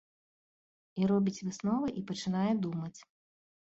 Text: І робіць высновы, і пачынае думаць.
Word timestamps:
І 1.03 1.11
робіць 1.13 1.35
высновы, 1.47 1.87
і 2.01 2.07
пачынае 2.11 2.51
думаць. 2.69 2.97